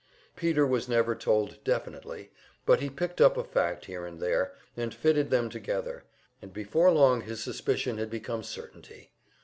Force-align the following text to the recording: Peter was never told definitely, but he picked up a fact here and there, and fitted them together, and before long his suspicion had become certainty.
Peter 0.35 0.65
was 0.65 0.89
never 0.89 1.13
told 1.13 1.63
definitely, 1.63 2.31
but 2.65 2.79
he 2.79 2.89
picked 2.89 3.21
up 3.21 3.37
a 3.37 3.43
fact 3.43 3.85
here 3.85 4.03
and 4.03 4.19
there, 4.19 4.55
and 4.75 4.95
fitted 4.95 5.29
them 5.29 5.47
together, 5.47 6.05
and 6.41 6.51
before 6.53 6.89
long 6.89 7.21
his 7.21 7.43
suspicion 7.43 7.99
had 7.99 8.09
become 8.09 8.41
certainty. 8.41 9.11